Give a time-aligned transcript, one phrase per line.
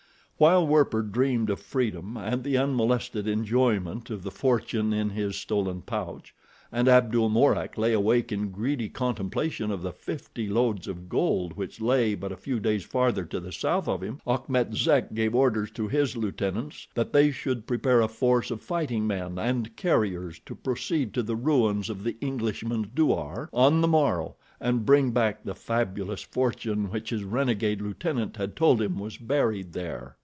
[0.37, 5.83] While Werper dreamed of freedom and the unmolested enjoyment of the fortune in his stolen
[5.83, 6.33] pouch,
[6.71, 11.79] and Abdul Mourak lay awake in greedy contemplation of the fifty loads of gold which
[11.79, 15.69] lay but a few days farther to the south of him, Achmet Zek gave orders
[15.73, 20.55] to his lieutenants that they should prepare a force of fighting men and carriers to
[20.55, 25.53] proceed to the ruins of the Englishman's DOUAR on the morrow and bring back the
[25.53, 30.17] fabulous fortune which his renegade lieutenant had told him was buried there.